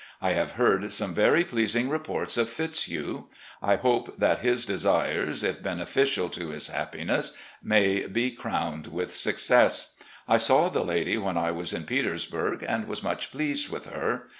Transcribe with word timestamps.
I 0.19 0.31
have 0.31 0.53
heard 0.53 0.91
some 0.91 1.13
very 1.13 1.43
pleasing 1.43 1.87
reports 1.87 2.35
of 2.35 2.49
Fitzhugh. 2.49 3.25
I 3.61 3.75
hope 3.75 4.17
that 4.17 4.39
his 4.39 4.65
desires, 4.65 5.43
if 5.43 5.61
beneficial 5.61 6.27
to 6.31 6.47
his 6.49 6.69
happiness, 6.69 7.37
may 7.61 8.07
be 8.07 8.31
crowned 8.31 8.87
with 8.87 9.15
success. 9.15 9.93
I 10.27 10.37
saw 10.37 10.69
the 10.69 10.83
lady 10.83 11.19
when 11.19 11.37
I 11.37 11.51
was 11.51 11.71
in 11.71 11.83
Petersburg, 11.85 12.65
and 12.67 12.87
was 12.87 13.03
much 13.03 13.29
pleased 13.31 13.69
with 13.69 13.85
her. 13.91 14.29